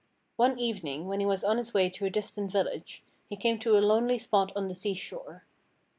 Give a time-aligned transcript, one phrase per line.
[0.35, 3.77] One evening, when he was on his way to a distant village, he came to
[3.77, 5.43] a lonely spot on the seashore.